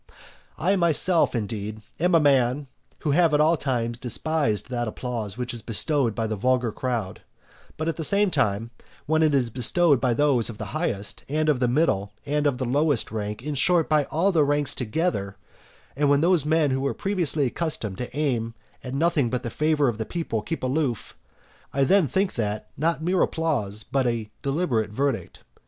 [0.57, 2.65] I myself, indeed, am a man
[3.01, 7.21] who have at all times despised that applause which is bestowed by the vulgar crowd,
[7.77, 8.71] but at the same time,
[9.05, 12.57] when it is bestowed by those of the highest, and of the middle, and of
[12.57, 15.37] the lowest rank, and, in short, by all ranks together,
[15.95, 19.87] and when those men who were previously accustomed to aim at nothing but the favour
[19.87, 21.15] of the people keep aloof,
[21.73, 25.41] I then think that, not mere applause, but a deliberate verdict.